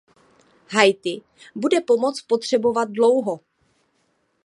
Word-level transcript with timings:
Haiti 0.69 1.21
bude 1.55 1.81
pomoc 1.81 2.21
potřebovat 2.27 2.85
dlouho. 2.91 3.39